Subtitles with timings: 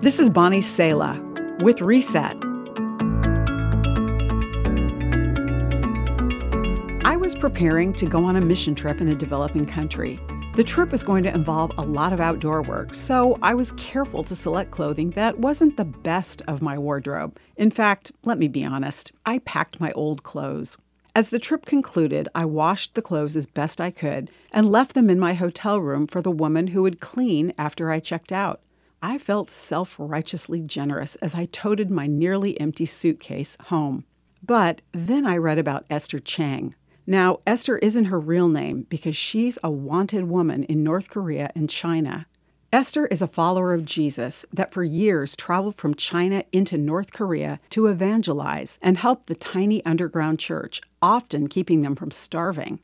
[0.00, 1.20] This is Bonnie Sala
[1.58, 2.36] with Reset.
[7.04, 10.20] I was preparing to go on a mission trip in a developing country.
[10.54, 14.22] The trip was going to involve a lot of outdoor work, so I was careful
[14.22, 17.36] to select clothing that wasn't the best of my wardrobe.
[17.56, 20.78] In fact, let me be honest, I packed my old clothes.
[21.16, 25.10] As the trip concluded, I washed the clothes as best I could and left them
[25.10, 28.60] in my hotel room for the woman who would clean after I checked out.
[29.02, 34.04] I felt self righteously generous as I toted my nearly empty suitcase home.
[34.42, 36.74] But then I read about Esther Chang.
[37.06, 41.70] Now, Esther isn't her real name because she's a wanted woman in North Korea and
[41.70, 42.26] China.
[42.70, 47.60] Esther is a follower of Jesus that for years traveled from China into North Korea
[47.70, 52.80] to evangelize and help the tiny underground church, often keeping them from starving.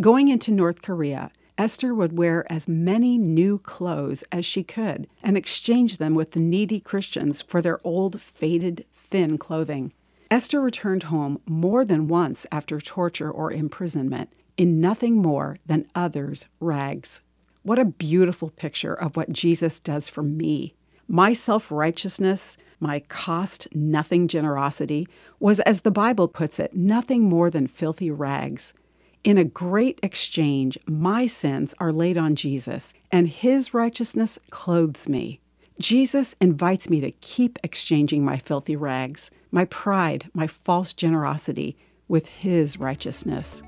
[0.00, 5.36] Going into North Korea, Esther would wear as many new clothes as she could and
[5.36, 9.92] exchange them with the needy Christians for their old, faded, thin clothing.
[10.30, 16.46] Esther returned home more than once after torture or imprisonment in nothing more than others'
[16.60, 17.22] rags.
[17.64, 20.74] What a beautiful picture of what Jesus does for me.
[21.08, 25.08] My self righteousness, my cost nothing generosity,
[25.40, 28.74] was, as the Bible puts it, nothing more than filthy rags.
[29.24, 35.40] In a great exchange, my sins are laid on Jesus, and his righteousness clothes me.
[35.80, 42.26] Jesus invites me to keep exchanging my filthy rags, my pride, my false generosity, with
[42.26, 43.62] his righteousness.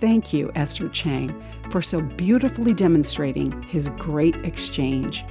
[0.00, 5.24] Thank you, Esther Chang, for so beautifully demonstrating his great exchange.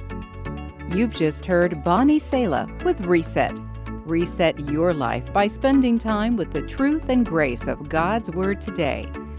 [0.88, 3.58] You've just heard Bonnie Sala with Reset.
[4.04, 9.10] Reset your life by spending time with the truth and grace of God's Word today.